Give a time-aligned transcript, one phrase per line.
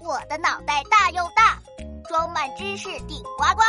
[0.00, 1.58] 我的脑袋大又大，
[2.08, 3.62] 装满知识顶呱呱。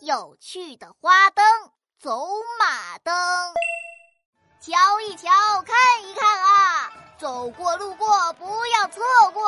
[0.00, 1.44] 有趣的花灯，
[1.98, 2.24] 走
[2.58, 3.12] 马灯，
[4.60, 5.28] 瞧一瞧，
[5.62, 6.92] 看一看啊！
[7.18, 9.02] 走过路过不要错
[9.32, 9.42] 过。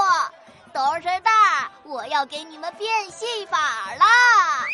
[0.74, 4.66] 冬神大，我要给你们变戏法啦！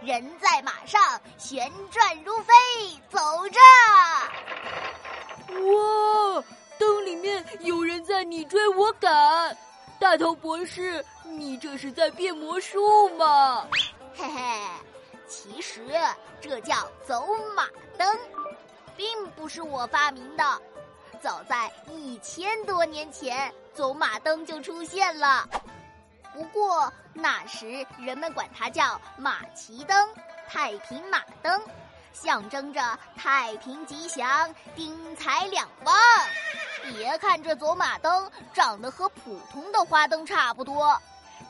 [0.00, 2.54] 人在马上，旋转如飞，
[3.10, 3.20] 走
[3.50, 3.60] 着。
[5.50, 6.44] 哇，
[6.78, 9.56] 灯里面有人在你追我赶。
[10.00, 13.66] 大头博士，你这是在变魔术吗？
[14.14, 14.60] 嘿嘿，
[15.26, 15.82] 其实
[16.40, 17.26] 这叫走
[17.56, 17.66] 马
[17.98, 18.16] 灯，
[18.96, 20.62] 并不是我发明的。
[21.20, 25.48] 早在一千多年前，走马灯就出现了。
[26.32, 30.08] 不过那时人们管它叫马旗灯、
[30.48, 31.60] 太平马灯，
[32.12, 35.94] 象征着太平吉祥、丁财两旺。
[36.82, 41.00] 别看这走马灯长得和普通的花灯差不多，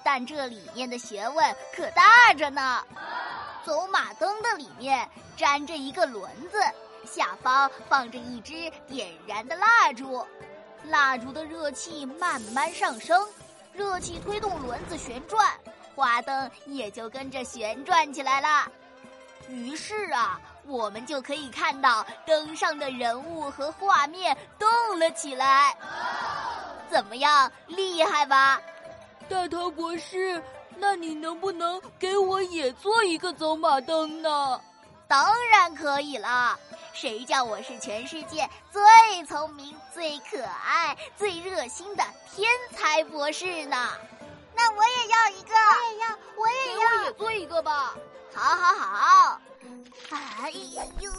[0.02, 2.84] 但这里面的学问可大着呢。
[3.64, 6.58] 走马灯的里面粘着一个轮子，
[7.04, 10.26] 下方放着一支点燃的蜡烛，
[10.84, 13.26] 蜡烛的热气慢慢上升，
[13.72, 15.52] 热气推动轮子旋转，
[15.94, 18.70] 花灯也就跟着旋转起来了。
[19.48, 20.40] 于是啊。
[20.66, 25.76] 我们就可以看到灯上的人物和画面动了起来，
[26.90, 28.60] 怎么样，厉害吧？
[29.28, 30.42] 大头博士，
[30.76, 34.60] 那你能不能给我也做一个走马灯呢？
[35.06, 36.58] 当然可以了，
[36.92, 43.90] 谁叫我是全世界最聪明、最可爱、最热心的天才博士呢？
[44.54, 47.94] 那我也要一个，我也要，我也要，我也做一个吧。
[48.34, 49.40] 好，好，好。
[50.10, 50.50] 哎
[51.00, 51.10] 呦！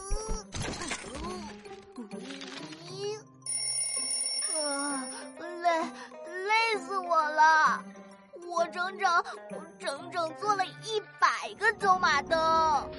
[4.62, 5.06] 啊，
[5.62, 5.82] 累，
[6.46, 7.84] 累死我了！
[8.48, 9.24] 我整整
[9.78, 12.90] 整整做了一百个走马灯，